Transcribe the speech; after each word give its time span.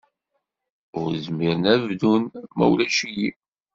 Ur 1.01 1.11
zmiren 1.25 1.63
ad 1.73 1.79
bdun 1.87 2.23
ma 2.57 2.65
ulac-iyi. 2.71 3.29